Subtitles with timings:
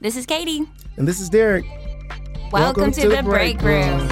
[0.00, 0.64] This is Katie.
[0.96, 1.64] And this is Derrick.
[2.52, 4.08] Welcome, to, the, break room.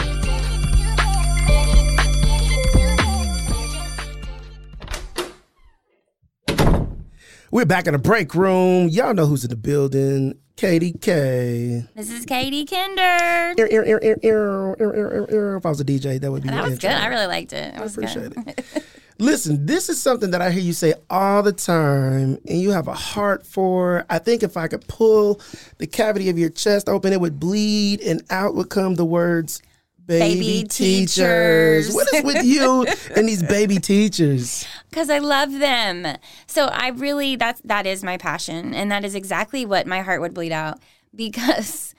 [7.51, 8.89] We're back in the break room.
[8.89, 10.39] Y'all know who's in the building.
[10.57, 11.85] Katie K.
[11.95, 13.55] This is Katie Kinder.
[13.59, 15.57] Ear, ear, ear, ear, ear, ear, ear, ear.
[15.57, 16.91] If I was a DJ, that would be That was intro.
[16.91, 16.97] good.
[16.97, 17.75] I really liked it.
[17.75, 18.49] It was appreciate good.
[18.59, 18.85] it.
[19.19, 22.87] Listen, this is something that I hear you say all the time, and you have
[22.87, 24.05] a heart for.
[24.11, 25.41] I think if I could pull
[25.79, 29.63] the cavity of your chest open, it would bleed, and out would come the words
[30.05, 31.95] "baby, Baby teachers." teachers.
[31.95, 34.67] What is with you and these baby teachers?
[34.91, 36.19] because I love them.
[36.47, 40.21] So I really that's that is my passion, and that is exactly what my heart
[40.21, 40.79] would bleed out
[41.15, 41.95] because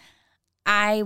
[0.67, 0.97] I,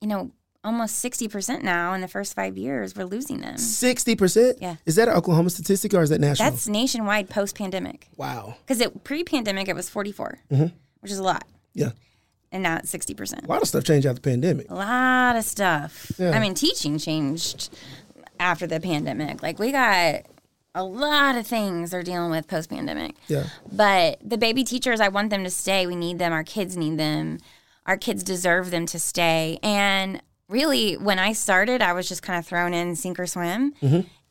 [0.00, 0.32] you know,
[0.64, 3.56] almost sixty percent now in the first five years we're losing them.
[3.58, 4.58] Sixty percent.
[4.60, 4.76] Yeah.
[4.86, 6.50] Is that an Oklahoma statistic or is that national?
[6.50, 8.56] That's nationwide post pandemic wow.
[8.66, 10.66] because it pre pandemic it was 44, Mm-hmm.
[11.00, 11.90] which is a lot, Yeah.
[12.50, 13.44] and now it's sixty percent.
[13.44, 14.70] A lot of stuff changed after the pandemic.
[14.70, 16.10] A lot of stuff.
[16.18, 16.30] Yeah.
[16.30, 17.70] I mean, teaching changed
[18.40, 19.42] after the pandemic.
[19.42, 20.22] Like we got
[20.74, 23.14] a lot of things they're dealing with post pandemic.
[23.28, 23.44] Yeah.
[23.70, 25.86] But the baby teachers, I want them to stay.
[25.86, 26.32] We need them.
[26.32, 27.38] Our kids need them.
[27.86, 29.60] Our kids deserve them to stay.
[29.62, 30.20] And
[30.54, 33.74] really, when I started, I was just kind of thrown in sink or swim.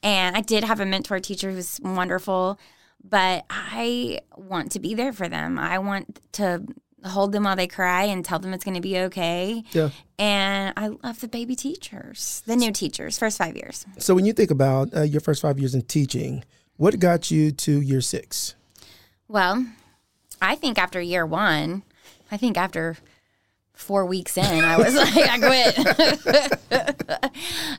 [0.01, 2.57] And I did have a mentor teacher who was wonderful,
[3.03, 5.59] but I want to be there for them.
[5.59, 6.63] I want to
[7.05, 9.63] hold them while they cry and tell them it's going to be okay.
[9.71, 9.89] Yeah.
[10.17, 13.85] And I love the baby teachers, the new teachers, first five years.
[13.97, 16.45] So when you think about uh, your first five years in teaching,
[16.77, 18.55] what got you to year six?
[19.27, 19.65] Well,
[20.41, 21.83] I think after year one,
[22.31, 22.97] I think after
[23.73, 25.77] four weeks in, I was like, I quit.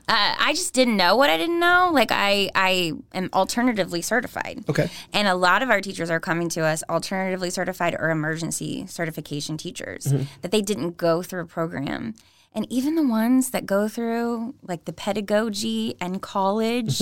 [0.07, 1.89] uh, I just didn't know what I didn't know.
[1.93, 4.65] Like I, I am alternatively certified.
[4.69, 4.89] Okay.
[5.13, 9.57] And a lot of our teachers are coming to us alternatively certified or emergency certification
[9.57, 10.05] teachers
[10.41, 12.13] that they didn't go through a program.
[12.53, 17.01] And even the ones that go through like the pedagogy and college,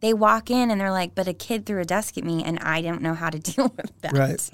[0.00, 2.58] they walk in and they're like, but a kid threw a desk at me and
[2.60, 4.12] I don't know how to deal with that.
[4.12, 4.50] Right.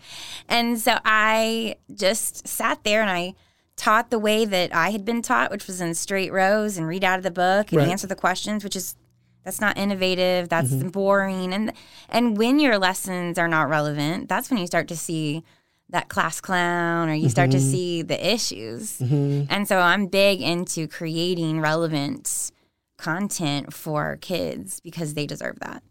[0.48, 3.34] And so I just sat there and I
[3.76, 7.04] taught the way that I had been taught, which was in straight rows and read
[7.04, 7.88] out of the book and Right.
[7.88, 8.96] answer the questions, which is
[9.44, 10.88] that's not innovative, that's mm-hmm.
[10.88, 11.52] boring.
[11.52, 11.72] And
[12.08, 15.44] and when your lessons are not relevant, that's when you start to see
[15.90, 17.70] that class clown or you start to mm-hmm.
[17.70, 18.98] see the issues.
[18.98, 19.44] Mm-hmm.
[19.50, 22.50] And so I'm big into creating relevant
[22.96, 25.82] content for kids because they deserve that.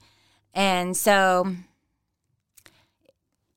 [0.53, 1.55] And so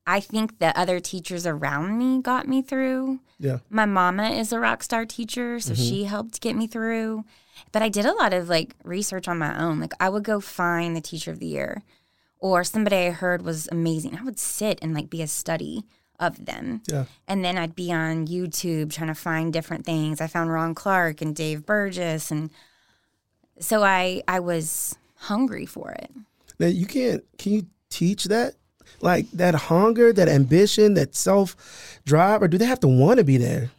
[0.07, 3.19] I think the other teachers around me got me through.
[3.37, 3.59] Yeah.
[3.69, 5.83] My mama is a rock star teacher, so mm-hmm.
[5.83, 7.25] she helped get me through.
[7.73, 9.79] But I did a lot of like research on my own.
[9.81, 11.83] Like I would go find the teacher of the year
[12.39, 14.17] or somebody I heard was amazing.
[14.17, 15.83] I would sit and like be a study
[16.19, 16.81] of them.
[16.87, 17.05] Yeah.
[17.27, 20.21] And then I'd be on YouTube trying to find different things.
[20.21, 22.49] I found Ron Clark and Dave Burgess and
[23.59, 26.11] so I I was hungry for it.
[26.59, 27.23] Now you can't.
[27.37, 28.55] Can you teach that?
[29.01, 33.23] Like that hunger, that ambition, that self drive, or do they have to want to
[33.23, 33.71] be there?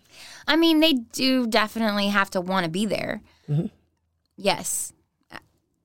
[0.47, 3.21] I mean, they do definitely have to want to be there.
[3.51, 3.67] Mm-hmm.
[4.37, 4.93] Yes.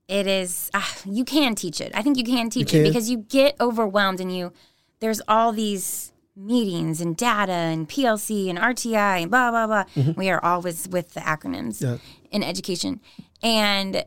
[0.08, 1.92] It is, ah, you can teach it.
[1.96, 2.82] I think you can teach can?
[2.82, 4.52] it because you get overwhelmed and you,
[5.00, 10.14] there's all these meetings and data and PLC and RTI and blah, blah, blah.
[10.16, 11.86] We are always with the acronyms Mm-hmm.
[11.94, 11.98] Yeah.
[12.32, 13.00] in education.
[13.42, 14.04] And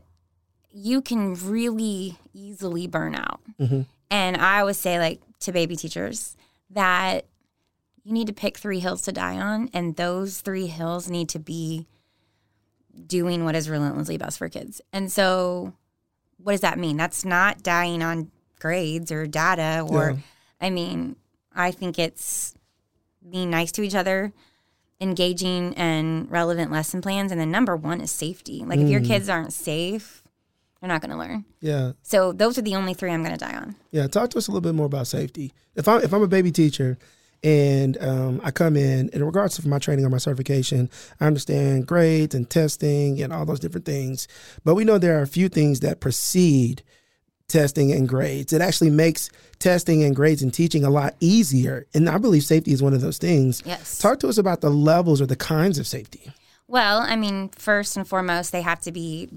[0.71, 3.41] you can really easily burn out.
[3.59, 3.81] Mm-hmm.
[4.09, 6.35] And I always say, like, to baby teachers,
[6.69, 7.25] that
[8.03, 11.39] you need to pick three hills to die on, and those three hills need to
[11.39, 11.87] be
[13.05, 14.81] doing what is relentlessly best for kids.
[14.93, 15.73] And so,
[16.37, 16.97] what does that mean?
[16.97, 20.17] That's not dying on grades or data, or, Yeah.
[20.59, 21.17] I mean,
[21.53, 22.55] I think it's
[23.29, 24.33] being nice to each other,
[24.99, 28.63] engaging and relevant lesson plans, and then number one is safety.
[28.65, 29.07] Like, if your mm.
[29.07, 30.23] kids aren't safe,
[30.81, 31.45] they're not going to learn.
[31.59, 31.93] Yeah.
[32.03, 33.75] So, those are the only three I'm going to die on.
[33.91, 35.53] Yeah, talk to us a little bit more about safety.
[35.75, 36.97] If I'm if I'm a baby teacher
[37.43, 41.87] and um, I come in, in regards to my training or my certification, I understand
[41.87, 44.27] grades and testing and all those different things.
[44.63, 46.83] But we know there are a few things that precede
[47.47, 48.53] testing and grades.
[48.53, 49.29] It actually makes
[49.59, 51.85] testing and grades and teaching a lot easier.
[51.93, 53.63] And I believe safety is one of those things.
[53.65, 53.97] Yes.
[53.97, 56.31] Talk to us about the levels or the kinds of safety.
[56.67, 59.29] Well, I mean, first and foremost, they have to be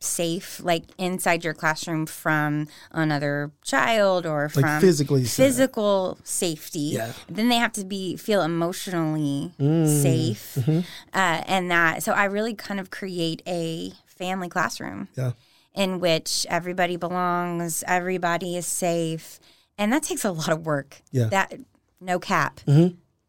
[0.00, 5.46] safe, like inside your classroom from another child or Like from physically safe.
[5.46, 6.90] physical safety.
[6.94, 7.12] Yeah.
[7.28, 10.02] Then they have to be feel emotionally Mm.
[10.02, 10.78] safe, Mm-hmm.
[11.14, 12.02] uh, and that.
[12.02, 15.32] So I really kind of create a family classroom Yeah.
[15.74, 19.40] in which everybody belongs, everybody is safe,
[19.76, 21.02] and that takes a lot of work.
[21.10, 21.26] Yeah.
[21.26, 21.54] That
[22.00, 22.60] no cap.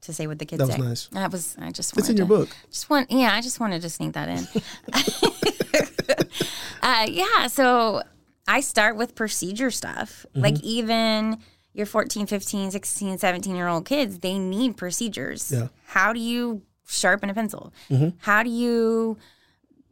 [0.02, 0.82] To say what the kids That was say.
[0.82, 1.08] nice.
[1.08, 2.50] That was I just wanted It's in your book.
[2.72, 4.48] Just want yeah, I just wanted to sneak that in.
[6.82, 8.04] uh, yeah, so
[8.48, 10.26] I start with procedure stuff.
[10.30, 10.42] Mm-hmm.
[10.42, 11.40] Like even
[11.74, 15.52] your 14, 15, 16, 17 year old kids, they need procedures.
[15.52, 15.68] Yeah.
[15.86, 17.74] How do you sharpen a pencil?
[17.90, 18.18] Mm-hmm.
[18.20, 19.18] How do you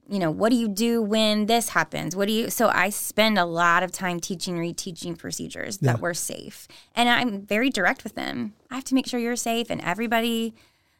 [0.09, 2.15] you know, what do you do when this happens?
[2.15, 6.13] What do you so I spend a lot of time teaching, reteaching procedures that were
[6.13, 6.67] safe.
[6.95, 8.53] And I'm very direct with them.
[8.71, 10.53] I have to make sure you're safe and everybody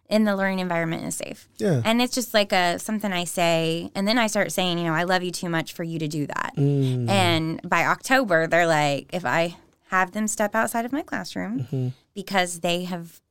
[0.10, 1.50] in the learning environment is safe.
[1.58, 1.82] Yeah.
[1.84, 4.94] And it's just like a something I say, and then I start saying, you know,
[4.94, 6.54] I love you too much for you to do that.
[6.58, 7.10] Mm.
[7.10, 9.58] And by October, they're like, if I
[9.90, 11.88] have them step outside of my classroom Mm-hmm.
[12.14, 13.22] because they have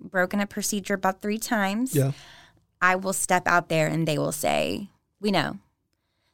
[0.00, 2.12] broken a procedure about three times, Yeah.
[2.82, 4.90] I will step out there and they will say,
[5.24, 5.58] "We know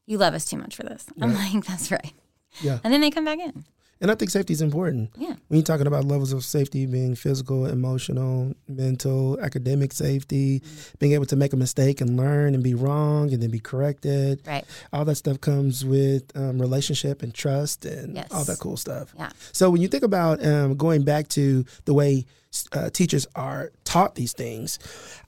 [0.07, 2.13] you love us too much for this." I'm like, "That's right."
[2.61, 2.79] Yeah.
[2.85, 3.65] And then they come back in.
[4.03, 5.11] And I think safety is important.
[5.19, 5.35] Yeah.
[5.49, 10.63] When you're talking about levels of safety being physical, emotional, mental, academic safety,
[10.99, 14.41] being able to make a mistake and learn and be wrong and then be corrected.
[14.47, 14.65] Right.
[14.93, 18.29] All that stuff comes with um, relationship and trust and Yes.
[18.33, 19.15] all that cool stuff.
[19.19, 19.31] Yeah.
[19.53, 22.25] So when you think about um, going back to the way
[22.73, 24.79] uh, teachers are taught these things,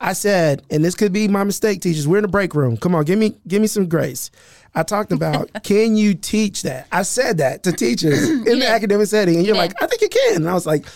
[0.01, 2.07] I said, and this could be my mistake, teachers.
[2.07, 2.77] We're in the break room.
[2.77, 4.31] Come on, give me give me some grace.
[4.75, 6.87] I talked about can you teach that?
[6.93, 10.09] I said that to teachers in the academic setting, and you're like, I think you
[10.09, 10.37] can.
[10.37, 10.87] And I was like,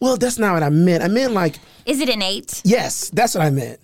[0.00, 1.02] well, that's not what I meant.
[1.02, 2.62] I meant like, Is it innate?
[2.64, 3.80] yes, that's what I meant.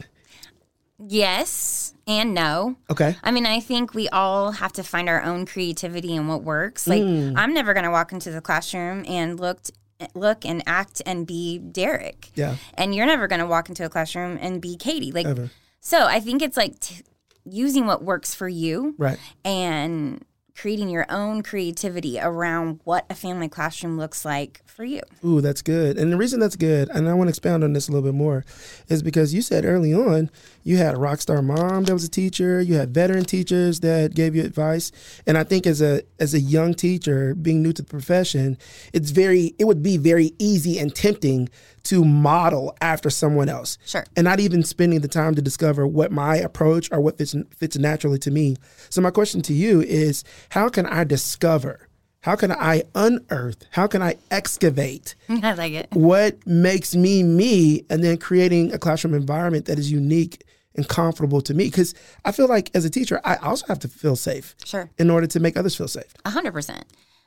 [0.99, 2.77] Yes and no.
[2.91, 3.17] Okay.
[3.23, 6.87] I mean, I think we all have to find our own creativity and what works.
[6.87, 7.33] Like, Hmm.
[7.37, 9.59] I'm never going to walk into the classroom and look,
[10.15, 12.31] look and act and be Derrick.
[12.35, 12.57] Yeah.
[12.75, 15.13] And you're never going to walk into a classroom and be Katie.
[15.13, 15.51] Like, Ever.
[15.81, 17.03] so I think it's like t-
[17.45, 19.19] using what works for you Right.
[19.45, 25.03] and creating your own creativity around what a family classroom looks like for you.
[25.25, 25.99] Ooh, that's good.
[25.99, 28.17] And the reason that's good, and I want to expound on this a little bit
[28.17, 28.43] more,
[28.89, 30.31] is because you said early on
[30.67, 34.17] you had a rock star mom that was a teacher, you had veteran teachers that
[34.17, 34.91] gave you advice,
[35.25, 38.59] and I think as a as a young teacher being new to the profession,
[38.93, 41.49] it's very it would be very easy and tempting
[41.85, 43.79] to model after someone else.
[43.87, 44.05] Sure.
[44.17, 47.79] And not even spending the time to discover what my approach or what fits fits
[47.79, 48.57] naturally to me.
[48.91, 51.87] So my question to you is how can I discover
[52.23, 53.67] how can I unearth?
[53.71, 55.87] How can I excavate I like it.
[55.93, 60.43] what makes me me and then creating a classroom environment that is unique
[60.77, 61.95] and comfortable to me because
[62.25, 64.91] i feel like as a teacher i also have to feel safe Sure.
[64.99, 66.85] in order to make others feel safe A hundred percent.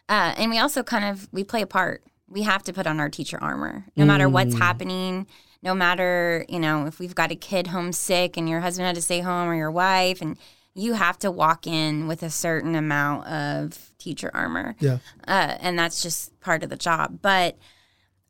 [0.07, 2.03] Uh, and we also kind of we play a part.
[2.27, 5.27] We have to put on our teacher armor, no matter what's happening.
[5.61, 9.03] No matter you know if we've got a kid homesick and your husband had to
[9.03, 10.35] stay home or your wife, and
[10.73, 14.75] you have to walk in with a certain amount of teacher armor.
[14.79, 14.97] yeah
[15.27, 17.19] uh, and that's just part of the job.
[17.21, 17.57] But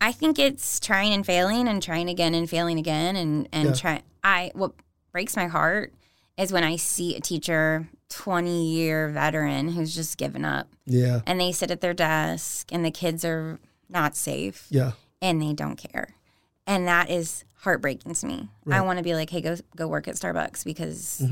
[0.02, 3.74] I think it's trying and failing and trying again and failing again and and Yeah.
[3.74, 4.02] try.
[4.22, 4.72] I what
[5.12, 5.92] breaks my heart
[6.38, 11.20] is when I see a teacher, twenty year veteran who's just given up, yeah.
[11.26, 13.58] And they sit at their desk and the kids are
[13.88, 14.66] not safe.
[14.70, 14.92] Yeah.
[15.22, 16.14] And they don't care,
[16.66, 18.48] and that is heartbreaking to me.
[18.70, 21.22] I want to be like, hey, go go work at Starbucks because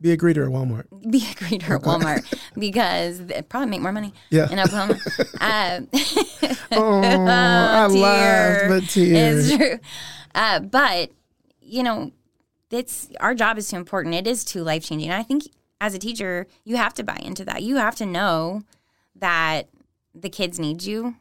[0.00, 0.84] be a greeter at walmart.
[1.10, 2.24] Be a greeter at Walmart
[2.58, 4.50] because it probably make more money Yeah.
[4.50, 4.98] in Oklahoma.
[5.40, 5.80] uh,
[6.72, 9.48] oh i laughed but tears.
[9.50, 9.78] It's true.
[10.34, 11.10] Uh, but
[11.60, 12.10] you know,
[12.72, 14.14] it's our job is too important.
[14.14, 15.10] It is too life changing.
[15.10, 15.44] I think
[15.80, 17.62] as a teacher, you have to buy into that.
[17.62, 18.62] You have to know
[19.16, 19.68] that
[20.14, 21.16] the kids need you,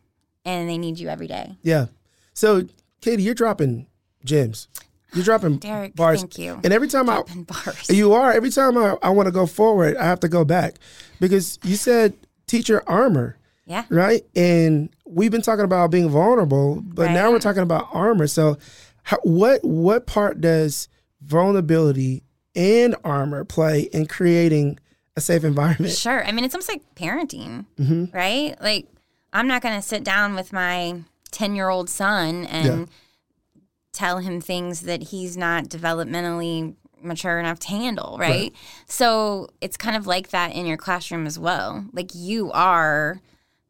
[0.45, 1.55] and they need you every day.
[1.61, 1.87] yeah
[2.33, 2.63] so
[3.01, 3.85] katie you're dropping
[4.23, 4.67] gems
[5.13, 6.59] you're dropping Derrick, bars thank you.
[6.63, 7.89] and every time i bars.
[7.89, 8.31] You are.
[8.31, 10.75] Every time I, I want to go forward, I have to go back
[11.19, 12.13] because you said
[12.47, 13.85] teacher armor, yeah.
[13.89, 14.23] right?
[14.35, 18.27] And we've been talking about being vulnerable, but now we're talking about armor.
[18.27, 18.57] So,
[19.03, 20.87] how, what what part does
[21.21, 22.23] vulnerability
[22.55, 24.79] and armor play in creating
[25.15, 25.93] a safe environment?
[25.93, 26.25] Sure.
[26.25, 28.05] I mean, it's almost like parenting, Mm-hmm.
[28.15, 28.55] right?
[28.61, 28.87] Like,
[29.33, 31.01] I'm not going to sit down with my
[31.31, 33.61] 10 year old son and Yeah.
[33.93, 38.53] tell him things that he's not developmentally mature enough to handle, right?
[38.85, 41.85] So it's kind of like that in your classroom as well.
[41.93, 43.21] Like, you are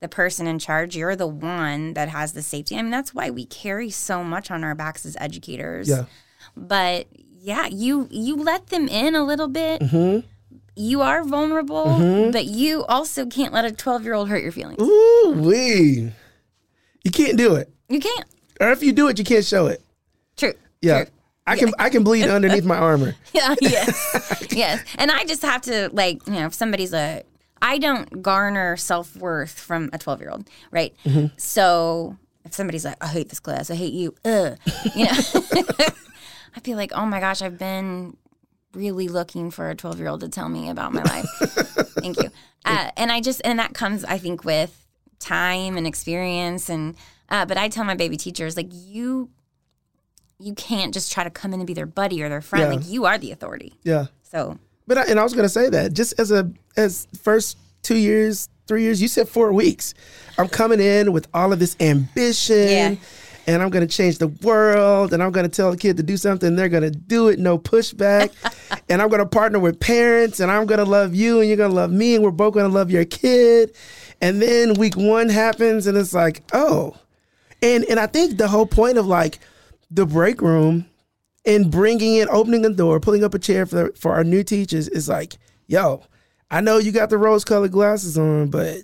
[0.02, 2.76] the person in charge, you're the one that has the safety.
[2.76, 5.88] I mean, that's why we carry so much on our backs as educators.
[5.88, 6.06] Yeah.
[6.58, 7.08] But
[7.42, 9.82] yeah, you you let them in a little bit.
[9.82, 10.28] Mm-hmm.
[10.76, 14.82] You are vulnerable, but you also can't let a 12 year old hurt your feelings.
[14.82, 16.12] Ooh wee!
[17.04, 18.26] You can't do it, You can't.
[18.60, 19.82] or if you do it, you can't show it.
[20.38, 20.54] True.
[20.82, 21.04] Yeah.
[21.04, 21.14] True.
[21.48, 23.16] I can I can bleed underneath my armor.
[23.34, 24.48] Yeah, yes.
[24.52, 24.84] yes.
[24.98, 27.24] And I just have to, like, you know, if somebody's a,
[27.62, 30.94] I don't garner self worth from a 12 year old, right?
[31.38, 34.56] So if somebody's like, I hate this class, I hate you, uh,
[34.96, 35.12] you know,
[36.56, 38.18] I'd be like, oh my gosh, I've been
[38.74, 41.26] really looking for a 12 year old to tell me about my life.
[42.00, 42.30] Thank you.
[42.66, 44.86] Uh, and I just, and that comes, I think, with
[45.20, 46.70] time and experience.
[46.70, 46.96] And,
[47.30, 49.30] uh, but I tell my baby teachers, like, you,
[50.40, 52.72] you can't just try to come in and be their buddy or their friend.
[52.72, 52.80] Yeah.
[52.80, 53.74] Like, you are the authority.
[53.84, 54.08] Yeah.
[54.24, 57.58] So, But I, and I was going to say that just as a as first
[57.84, 59.94] two years, three years, you said four weeks.
[60.38, 62.68] I'm coming in with all of this ambition.
[62.68, 62.96] Yeah.
[63.48, 66.04] And I'm going to change the world, and I'm going to tell a kid to
[66.04, 66.56] do something.
[66.56, 68.32] They're going to do it, no pushback.
[68.90, 71.58] and I'm going to partner with parents, and I'm going to love you, and you're
[71.58, 73.76] going to love me, and we're both going to love your kid.
[74.22, 76.96] And then week one happens, and it's like, oh,
[77.62, 79.40] and and I think the whole point of like
[79.90, 80.86] the break room
[81.46, 84.88] and bringing in, opening the door, pulling up a chair for for our new teachers
[84.88, 86.04] is like, yo,
[86.50, 88.78] I know you got the rose colored glasses on, but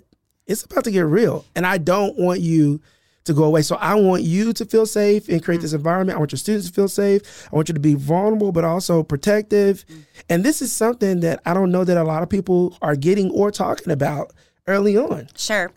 [0.46, 2.80] it's about to get real, and I don't want you
[3.28, 3.62] to go away.
[3.62, 5.78] So I want you to feel safe and create this mm-hmm.
[5.78, 6.16] environment.
[6.16, 7.48] I want your students to feel safe.
[7.50, 9.86] I want you to be vulnerable, but also protective.
[9.86, 10.00] Mm-hmm.
[10.28, 13.30] And this is something that I don't know that a lot of people are getting
[13.30, 14.32] or talking about
[14.66, 15.28] early on.
[15.36, 15.70] sure.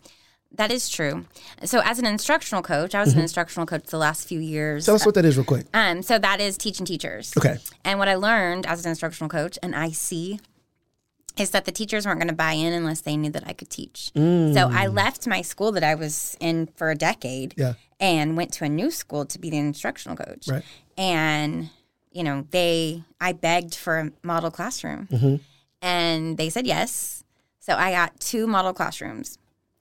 [0.56, 1.24] That is true.
[1.64, 3.22] So, as an instructional coach, I was an mm-hmm.
[3.22, 4.84] instructional coach the last few years.
[4.84, 5.64] Tell us what that is, real quick.
[5.72, 7.32] Um, so that is teaching teachers.
[7.38, 7.56] Okay.
[7.86, 10.40] And what I learned as an instructional coach, and I see,
[11.38, 13.70] is that the teachers weren't going to buy in unless they knew that I could
[13.70, 14.10] teach.
[14.14, 14.94] So I mm.
[14.94, 17.74] left my school that I was in for a decade Yeah.
[17.98, 20.48] and went to a new school to be the instructional coach.
[20.48, 20.62] Right.
[20.98, 21.70] And,
[22.10, 25.36] you know, they, I begged for a model classroom mm-hmm.
[25.80, 27.24] and they said yes.
[27.60, 29.38] So I got two model classrooms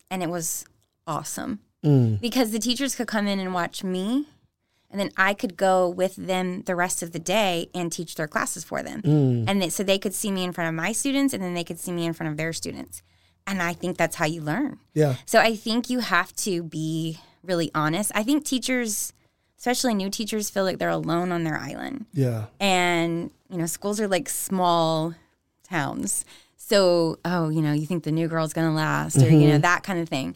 [0.10, 0.65] and it was
[1.05, 2.20] awesome mm.
[2.22, 4.27] because the teachers could come in and watch me
[4.92, 8.28] and then I could go with them the rest of the day and teach their
[8.28, 9.02] classes for them.
[9.02, 9.46] Mm.
[9.48, 11.64] And they, so they could see me in front of my students and then they
[11.64, 13.02] could see me in front of their students.
[13.48, 14.80] And I think that's how you learn.
[14.94, 15.16] Yeah.
[15.26, 18.12] So I think you have to be really honest.
[18.14, 19.14] I think teachers,
[19.58, 22.06] especially new teachers, feel like they're alone on their island.
[22.14, 22.46] Yeah.
[22.60, 25.16] And, you know, schools are like small
[25.64, 26.26] towns.
[26.58, 29.54] So, oh, you know, you think the new girl's going to last or, you know,
[29.54, 29.62] mm-hmm.
[29.62, 30.36] that kind of thing.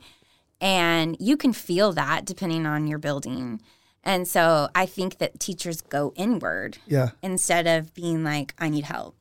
[0.62, 3.62] And you can feel that depending on your building.
[4.06, 7.10] And so I think that teachers go inward Yeah.
[7.24, 9.16] instead of being like, I need help.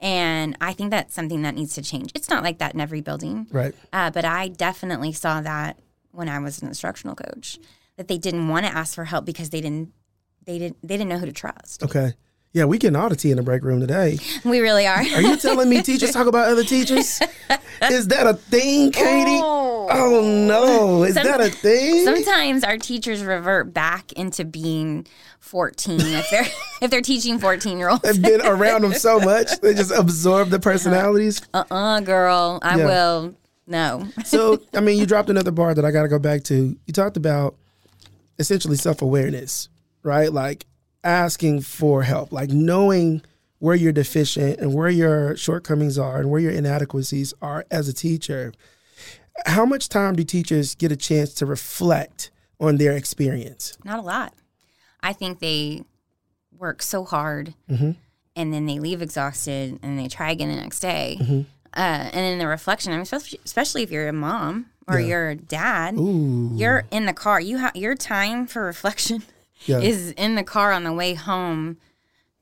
[0.00, 2.10] And I think that's something that needs to change.
[2.14, 3.46] It's not like that in every building.
[3.50, 3.74] Right.
[3.92, 5.78] Uh, but I definitely saw that
[6.10, 7.58] when I was an instructional coach,
[7.96, 9.92] that they didn't want to ask for help because they didn't
[10.44, 11.82] they didn't they didn't know who to trust.
[11.84, 12.14] Okay.
[12.54, 14.18] Yeah, we getting all the tea in the break room today.
[14.44, 14.98] We really are.
[14.98, 17.18] Are you telling me teachers talk about other teachers?
[17.82, 19.40] Is that a thing, Katie?
[19.42, 19.88] Oh.
[19.90, 21.02] Oh, no.
[21.02, 22.04] Is Some- that a thing?
[22.04, 25.06] Sometimes our teachers revert back into being
[25.40, 26.44] 14 if they're
[26.82, 28.02] if they're teaching 14 year olds.
[28.02, 31.40] They've been around them so much, they just absorb the personalities.
[31.54, 32.84] Uh-uh, girl, I Yeah.
[32.86, 33.34] will.
[33.66, 34.08] No.
[34.26, 36.76] So, I mean, you dropped another bar that I got to go back to.
[36.86, 37.56] You talked about
[38.38, 39.68] essentially self awareness,
[40.02, 40.30] right?
[40.30, 40.66] Like
[41.04, 43.22] asking for help, like knowing
[43.58, 47.92] where you're deficient and where your shortcomings are and where your inadequacies are as a
[47.92, 48.52] teacher.
[49.46, 52.30] How much time do teachers get a chance to reflect
[52.60, 53.76] on their experience?
[53.84, 54.34] Not a lot.
[55.00, 55.82] I think they
[56.56, 57.92] work so hard Mm-hmm.
[58.36, 61.18] and then they leave exhausted and they try again the next day.
[61.20, 61.40] Mm-hmm.
[61.74, 65.30] Uh, and in the reflection, I mean, especially, especially if you're a mom or you're
[65.30, 66.50] a dad, Ooh.
[66.54, 67.40] you're in the car.
[67.40, 69.22] You have your time for reflection
[69.66, 69.78] Yeah.
[69.80, 71.76] is in the car on the way home,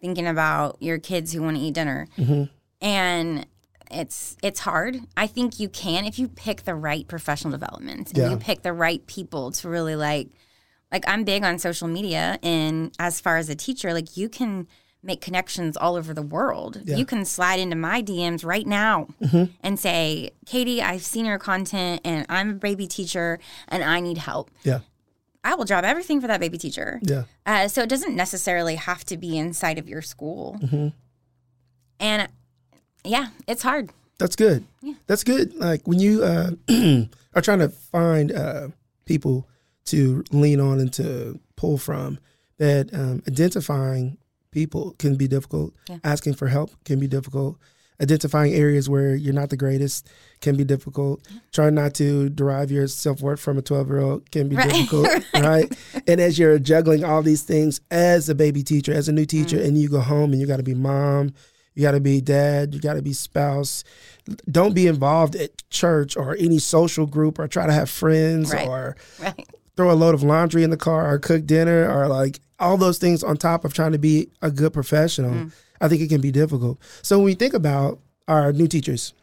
[0.01, 2.45] thinking about your kids who want to eat dinner, Mm-hmm.
[2.81, 3.47] and
[3.91, 5.01] it's it's hard.
[5.17, 8.31] I think you can if you pick the right professional development and Yeah.
[8.31, 10.29] you pick the right people to really like.
[10.93, 14.67] Like I'm big on social media, and as far as a teacher, like you can
[15.05, 16.83] make connections all over the world.
[16.85, 16.97] Yeah.
[16.97, 19.07] You can slide into my DMs right now
[19.63, 24.19] and say, "Katie, I've seen your content, and I'm a baby teacher, and I need
[24.19, 24.81] help." Yeah.
[25.43, 27.01] I will drop everything for that baby teacher.
[27.03, 27.25] Yeah.
[27.47, 30.59] Uh, so it doesn't necessarily have to be inside of your school.
[30.63, 30.89] Mm-hmm.
[31.99, 32.29] And
[33.05, 33.91] yeah, it's hard.
[34.19, 34.65] That's good.
[35.07, 35.55] That's good.
[35.55, 36.51] Like when you uh,
[37.35, 38.69] are trying to find uh,
[39.07, 39.49] people
[39.87, 42.19] to lean on and to pull from,
[42.59, 44.19] that um, identifying
[44.51, 45.73] people can be difficult.
[45.89, 45.99] Yeah.
[46.05, 47.57] Asking for help can be difficult.
[48.01, 50.09] Identifying areas where you're not the greatest
[50.41, 51.21] can be difficult.
[51.53, 54.71] Trying not to derive your self worth from a 12 year old can be Right.
[54.71, 55.71] difficult, right?
[56.07, 59.59] And as you're juggling all these things as a baby teacher, as a new teacher,
[59.59, 59.65] Mm.
[59.67, 61.35] and you go home and you got to be mom,
[61.75, 63.85] you got to be dad, you got to be spouse.
[64.51, 68.67] Don't be involved at church or any social group or try to have friends Right.
[68.67, 69.47] or Right.
[69.77, 72.99] throw a load of laundry in the car or cook dinner or like all those
[72.99, 75.51] things on top of trying to be a good professional.
[75.81, 76.79] I think it can be difficult.
[77.03, 79.15] So when we think about our new teachers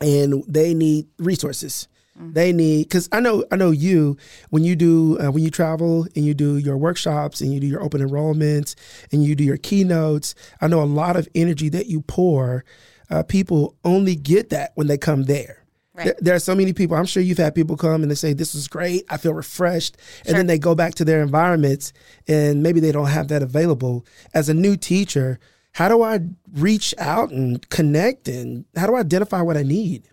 [0.00, 1.88] and they need resources,
[2.20, 4.16] They need because I know I know you
[4.50, 7.66] when you do uh, when you travel and you do your workshops and you do
[7.68, 8.74] your open enrollments
[9.12, 10.34] and you do your keynotes.
[10.60, 12.64] I know a lot of energy that you pour.
[13.08, 15.62] Uh, people only get that when they come there.
[15.94, 16.06] Right.
[16.06, 16.96] There, there are so many people.
[16.96, 19.04] I'm sure you've had people come and they say, "This was great.
[19.08, 21.92] I feel refreshed," and then they go back to their environments
[22.26, 24.04] and maybe they don't have that available.
[24.34, 25.38] As a new teacher,
[25.72, 26.20] how do I
[26.54, 30.08] reach out and connect and how do I identify what I need?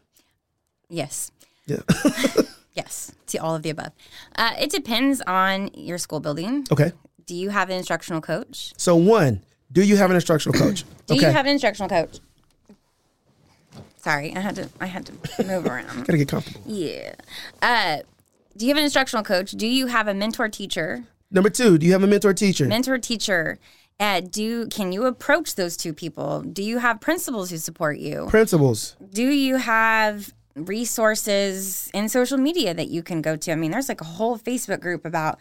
[0.89, 1.31] Yes.
[1.65, 1.79] Yeah.
[2.75, 3.13] Yes.
[3.27, 3.93] To all of the above.
[4.35, 6.67] Uh, it depends on your school building.
[6.71, 6.91] okay.
[7.25, 8.73] Do you have an instructional coach?
[8.77, 10.83] So one, do you have an instructional coach?
[11.07, 11.27] Do okay.
[11.27, 12.19] you have an instructional coach?
[13.97, 14.69] Sorry, I had to.
[14.79, 15.87] I had to move around.
[16.05, 16.61] Gotta get comfortable.
[16.67, 17.15] Yeah.
[17.61, 17.97] Uh,
[18.55, 19.51] do you have an instructional coach?
[19.51, 21.03] Do you have a mentor teacher?
[21.31, 22.65] Number two, do you have a mentor teacher?
[22.65, 23.57] Mentor teacher.
[23.99, 26.41] Uh, do can you approach those two people?
[26.41, 28.27] Do you have principals who support you?
[28.29, 28.95] Principals.
[29.11, 33.51] Do you have resources in social media that you can go to?
[33.51, 35.39] I mean, there's like a whole Facebook group about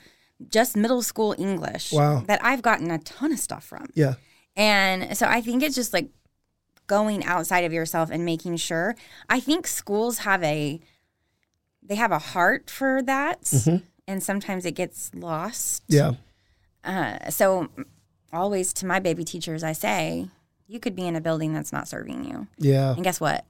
[0.48, 2.24] just middle school English Wow.
[2.26, 3.86] that I've gotten a ton of stuff from.
[3.94, 4.14] Yeah.
[4.56, 6.10] And so I think it's just like
[6.86, 8.94] going outside of yourself and making sure.
[9.28, 10.80] I think schools have a
[11.82, 13.52] they have a heart for that,
[14.08, 15.82] and sometimes it gets lost.
[15.88, 16.12] Yeah.
[16.82, 17.68] Uh, so
[18.34, 20.28] always to my baby teachers, I say,
[20.66, 22.94] you could be in a building that's not serving you, Yeah.
[22.94, 23.44] and guess what?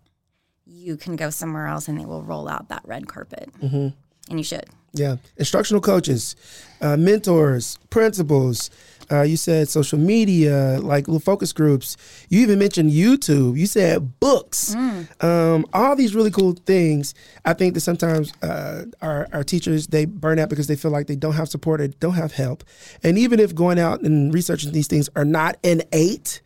[0.66, 3.88] You can go somewhere else, and they will roll out that red carpet, Mm-hmm.
[4.30, 4.64] and you should.
[4.92, 5.16] Yeah.
[5.36, 6.36] Instructional coaches,
[6.80, 8.70] uh, mentors, principals.
[9.10, 11.96] Uh, you said social media, like little focus groups.
[12.28, 13.58] You even mentioned YouTube.
[13.58, 14.74] You said books.
[15.20, 17.14] Um, all these really cool things.
[17.44, 21.06] I think that sometimes uh, our, our teachers they burn out because they feel like
[21.06, 22.64] they don't have support or don't have help.
[23.02, 26.40] And even if going out and researching these things are not innate,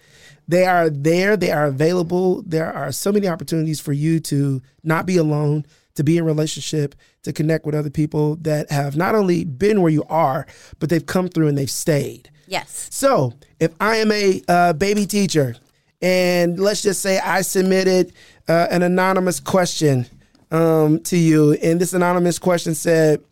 [0.49, 2.43] they are there, they are available.
[2.43, 6.95] There are so many opportunities for you to not be alone, to be in relationship,
[7.23, 10.47] to connect with other people that have not only been where you are,
[10.79, 12.31] but they've come through and they've stayed.
[12.49, 12.89] Yes.
[12.91, 15.57] So, if I am a uh, baby teacher,
[16.01, 18.13] and let's just say I submitted
[18.49, 20.07] uh, an anonymous question
[20.51, 23.23] um, to you, and this anonymous question said,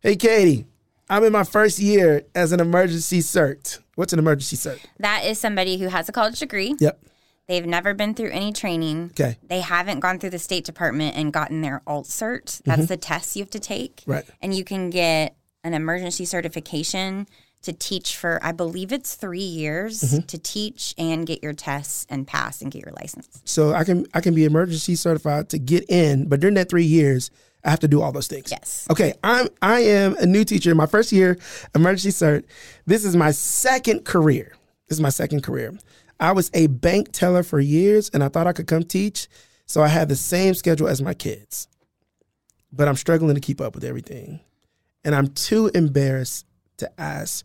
[0.00, 0.66] "Hey, Katie,
[1.08, 3.78] I'm in my first year as an emergency cert.
[3.94, 4.80] What's an emergency cert?
[4.98, 6.74] That is somebody who has a college degree.
[6.78, 7.00] Yep.
[7.46, 9.12] They've never been through any training.
[9.12, 9.38] Okay.
[9.42, 12.60] They haven't gone through the State Department and gotten their alt cert.
[12.64, 14.02] That's the test you have to take.
[14.06, 14.24] Right.
[14.42, 17.26] And you can get an emergency certification
[17.62, 20.26] to teach for, I believe it's three years mm-hmm.
[20.26, 23.40] to teach and get your tests and pass and get your license.
[23.44, 26.84] So I can I can be emergency certified to get in, but during that three
[26.84, 27.30] years,
[27.64, 28.50] I have to do all those things.
[28.50, 28.86] Yes.
[28.90, 30.74] Okay, I'm I am a new teacher.
[30.74, 31.38] My first year,
[31.74, 32.44] emergency cert.
[32.86, 34.54] This is my second career.
[34.88, 35.76] This is my second career.
[36.20, 39.28] I was a bank teller for years, and I thought I could come teach.
[39.66, 41.68] So I had the same schedule as my kids,
[42.72, 44.40] but I'm struggling to keep up with everything,
[45.04, 46.46] and I'm too embarrassed
[46.78, 47.44] to ask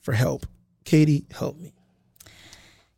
[0.00, 0.46] for help.
[0.84, 1.72] Katie, help me.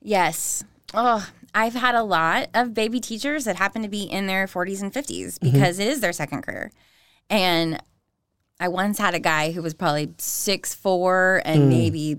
[0.01, 0.65] Yes.
[0.95, 4.83] Oh, I've had a lot of baby teachers that happen to be in their 40s
[4.83, 6.73] and 50s because it is their second career.
[7.31, 7.81] And
[8.59, 12.19] I once had a guy who was probably six four and maybe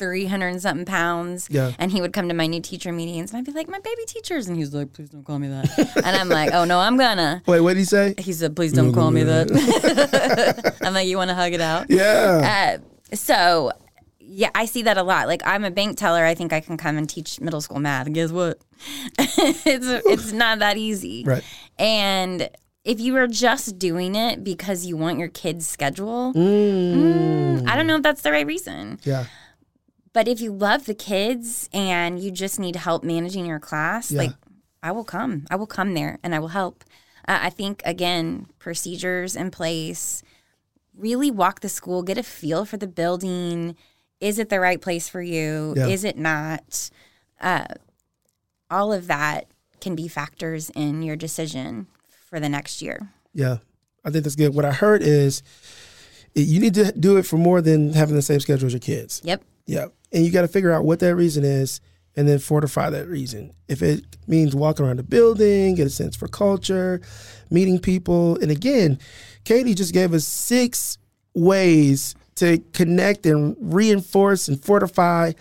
[0.00, 1.46] 300 and something pounds.
[1.50, 1.72] Yeah.
[1.78, 4.02] And he would come to my new teacher meetings and I'd be like, my baby
[4.06, 4.48] teachers.
[4.48, 5.96] And he's like, please don't call me that.
[6.04, 7.42] and I'm like, oh, no, I'm gonna.
[7.46, 8.14] Wait, what did he say?
[8.16, 10.76] He said, please don't call me that.
[10.82, 11.86] I'm like, you want to hug it out?
[11.90, 12.78] Yeah.
[12.78, 12.84] Uh,
[13.14, 13.72] so
[14.18, 15.26] yeah, I see that a lot.
[15.26, 16.24] Like I'm a bank teller.
[16.24, 18.12] I think I can come and teach middle school math.
[18.12, 18.58] Guess what?
[19.18, 21.24] it's it's not that easy.
[21.24, 21.42] Right.
[21.78, 22.48] And
[22.84, 27.68] if you are just doing it because you want your kid's schedule, Mm.
[27.68, 28.98] I don't know if that's the right reason.
[29.04, 29.26] Yeah.
[30.12, 34.22] But if you love the kids and you just need help managing your class, Yeah.
[34.22, 34.32] like
[34.82, 35.44] I will come.
[35.50, 36.84] I will come there and I will help.
[37.28, 40.22] Uh, I think again, procedures in place.
[40.96, 43.76] Really walk the school, get a feel for the building.
[44.20, 45.74] Is it the right place for you?
[45.76, 45.86] Yeah.
[45.86, 46.90] Is it not?
[47.40, 47.64] Uh,
[48.70, 49.46] all of that
[49.80, 51.86] can be factors in your decision
[52.28, 53.08] for the next year.
[53.32, 53.58] Yeah,
[54.04, 54.54] I think that's good.
[54.54, 55.42] What I heard is
[56.34, 59.20] you need to do it for more than having the same schedule as your kids.
[59.24, 59.42] Yep.
[59.66, 61.80] Yeah, and you got to figure out what that reason is,
[62.16, 63.52] and then fortify that reason.
[63.68, 67.00] If it means walking around the building, get a sense for culture,
[67.50, 68.98] meeting people, and again,
[69.44, 70.98] Katie just gave us six
[71.34, 75.32] ways to connect and reinforce and fortify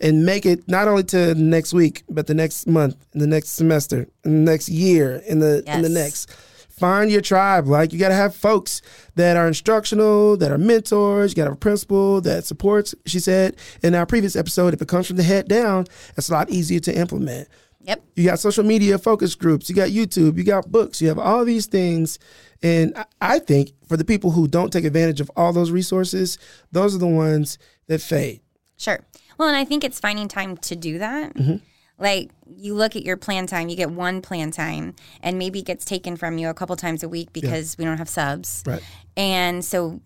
[0.00, 3.50] and make it not only to next week, but the next month, and the next
[3.50, 6.30] semester, and the next year, and the and the next.
[6.78, 7.68] Find your tribe.
[7.68, 8.82] Like you got to have folks
[9.14, 11.32] that are instructional, that are mentors.
[11.32, 12.94] You got to have a principal that supports.
[13.06, 16.32] She said in our previous episode, if it comes from the head down, it's a
[16.32, 17.48] lot easier to implement.
[17.82, 18.02] Yep.
[18.16, 19.68] You got social media focus groups.
[19.68, 20.36] You got YouTube.
[20.38, 21.00] You got books.
[21.02, 22.18] You have all these things.
[22.62, 26.38] And I- I think for the people who don't take advantage of all those resources,
[26.72, 27.58] those are the ones
[27.88, 28.40] that fade.
[28.78, 29.00] Sure.
[29.38, 31.34] Well, and I think it's finding time to do that.
[31.34, 31.56] Mm-hmm.
[31.98, 35.64] Like you look at your plan time, you get one plan time, and maybe it
[35.64, 38.64] gets taken from you a couple times a week because we don't have subs.
[38.66, 38.82] Right.
[39.16, 40.00] And so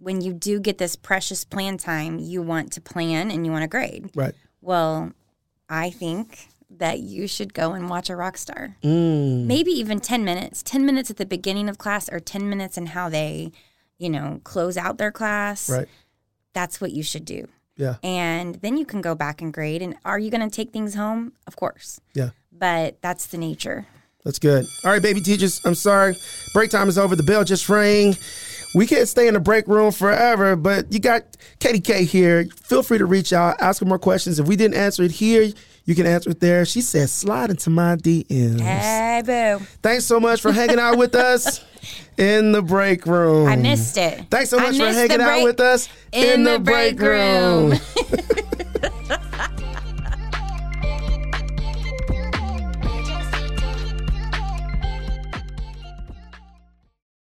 [0.00, 3.62] when you do get this precious plan time, you want to plan and you want
[3.62, 4.10] to grade.
[4.14, 4.34] Right.
[4.60, 5.12] Well,
[5.68, 8.76] I think that you should go and watch a rock star.
[8.82, 9.46] Mm.
[9.46, 10.62] Maybe even 10 minutes.
[10.62, 13.52] 10 minutes at the beginning of class or 10 minutes in how they,
[13.98, 15.68] you know, close out their class.
[15.68, 15.88] Right.
[16.52, 17.48] That's what you should do.
[17.78, 17.94] Yeah.
[18.02, 19.80] And then you can go back and grade.
[19.80, 21.32] And are you going to take things home?
[21.46, 22.00] Of course.
[22.12, 22.30] Yeah.
[22.52, 23.86] But that's the nature.
[24.24, 24.66] That's good.
[24.84, 26.14] All right, baby teachers, I'm sorry.
[26.52, 27.16] Break time is over.
[27.16, 28.16] The bell just rang.
[28.74, 31.22] We can't stay in the break room forever, but you got
[31.60, 32.46] Katie K here.
[32.64, 34.38] Feel free to reach out, ask her more questions.
[34.38, 35.50] If we didn't answer it here,
[35.86, 36.66] you can answer it there.
[36.66, 38.60] She says, slide into my DMs.
[38.60, 39.64] Hey, boo.
[39.82, 41.64] Thanks so much for hanging out with us
[42.16, 43.46] in the break room.
[43.46, 44.26] I missed it.
[44.30, 47.74] Thanks so much for hanging out with us in, the, break, room.